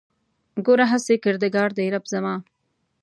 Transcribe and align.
ګوره 0.65 0.85
هسې 0.91 1.15
کردګار 1.23 1.69
دی 1.77 1.85
رب 1.93 2.05
زما 2.11 2.35